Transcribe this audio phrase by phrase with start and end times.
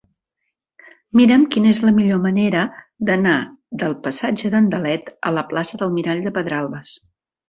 [1.19, 2.63] Mira'm quina és la millor manera
[3.09, 3.33] d'anar
[3.83, 6.95] del passatge d'Andalet a la plaça del Mirall de Pedralbes.